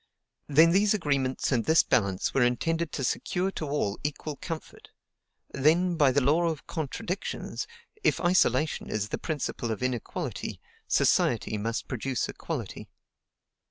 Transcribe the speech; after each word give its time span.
Then 0.47 0.71
these 0.71 0.95
agreements 0.95 1.51
and 1.51 1.63
this 1.65 1.83
balance 1.83 2.33
were 2.33 2.41
intended 2.41 2.91
to 2.93 3.03
secure 3.03 3.51
to 3.51 3.67
all 3.67 3.99
equal 4.03 4.35
comfort; 4.37 4.89
then, 5.51 5.95
by 5.95 6.11
the 6.11 6.21
law 6.21 6.47
of 6.47 6.65
contradictions, 6.65 7.67
if 8.03 8.19
isolation 8.19 8.89
is 8.89 9.09
the 9.09 9.19
principle 9.19 9.69
of 9.69 9.83
inequality, 9.83 10.59
society 10.87 11.55
must 11.59 11.87
produce 11.87 12.27
equality. 12.27 12.87